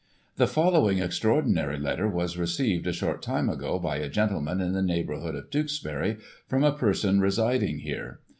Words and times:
—^The 0.39 0.49
following 0.49 0.99
extra 0.99 1.31
ordinary 1.31 1.77
letter 1.77 2.07
was 2.09 2.35
received, 2.35 2.87
a 2.87 2.91
short 2.91 3.21
titoe 3.21 3.53
ago, 3.53 3.77
by 3.77 3.97
a 3.97 4.09
gentleman 4.09 4.59
m 4.59 4.73
the 4.73 4.81
neighbourhood 4.81 5.35
of 5.35 5.51
Tewkesbury, 5.51 6.17
from 6.47 6.63
a 6.63 6.73
person 6.73 7.19
residing 7.19 7.77
here. 7.81 8.19